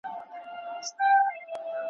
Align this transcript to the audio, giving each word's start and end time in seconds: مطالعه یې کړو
مطالعه 0.03 1.31
یې 1.35 1.41
کړو 1.49 1.73